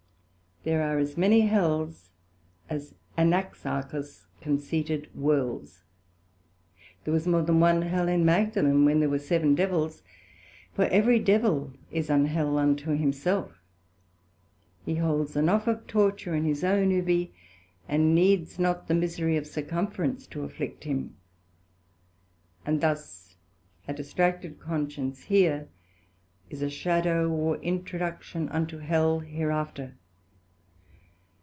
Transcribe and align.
There 0.63 0.83
are 0.83 0.99
as 0.99 1.17
many 1.17 1.41
Hells, 1.47 2.11
as 2.69 2.93
Anaxagoras 3.17 4.27
conceited 4.41 5.09
worlds; 5.15 5.81
there 7.03 7.11
was 7.11 7.25
more 7.25 7.41
than 7.41 7.59
one 7.59 7.81
Hell 7.81 8.07
in 8.07 8.23
Magdalene, 8.23 8.85
when 8.85 8.99
there 8.99 9.09
were 9.09 9.17
seven 9.17 9.55
Devils; 9.55 10.03
for 10.75 10.83
every 10.85 11.17
Devil 11.17 11.73
is 11.89 12.11
an 12.11 12.27
Hell 12.27 12.59
unto 12.59 12.95
himself; 12.95 13.57
he 14.85 14.97
holds 14.97 15.35
enough 15.35 15.65
of 15.65 15.87
torture 15.87 16.35
in 16.35 16.43
his 16.45 16.63
own 16.63 16.91
ubi, 16.91 17.33
and 17.89 18.13
needs 18.13 18.59
not 18.59 18.87
the 18.87 18.93
misery 18.93 19.37
of 19.37 19.47
circumference 19.47 20.27
to 20.27 20.43
afflict 20.43 20.83
him. 20.83 21.17
And 22.67 22.81
thus 22.81 23.35
a 23.87 23.95
distracted 23.95 24.59
Conscience 24.59 25.23
here, 25.23 25.69
is 26.51 26.61
a 26.61 26.69
shadow 26.69 27.31
or 27.31 27.57
introduction 27.61 28.47
unto 28.49 28.77
Hell 28.77 29.21
hereafter. 29.21 29.95